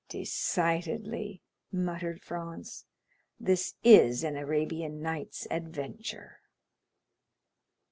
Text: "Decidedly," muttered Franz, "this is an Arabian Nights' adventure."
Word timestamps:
"Decidedly," 0.09 1.43
muttered 1.71 2.23
Franz, 2.23 2.87
"this 3.39 3.75
is 3.83 4.23
an 4.23 4.35
Arabian 4.35 4.99
Nights' 4.99 5.45
adventure." 5.51 6.39